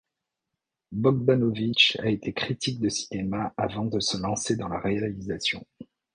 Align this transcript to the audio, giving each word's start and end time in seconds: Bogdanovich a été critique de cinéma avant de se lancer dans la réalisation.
Bogdanovich 0.91 1.95
a 1.99 2.09
été 2.09 2.33
critique 2.33 2.79
de 2.79 2.89
cinéma 2.89 3.53
avant 3.55 3.85
de 3.85 3.99
se 3.99 4.17
lancer 4.17 4.55
dans 4.55 4.67
la 4.67 4.79
réalisation. 4.79 5.63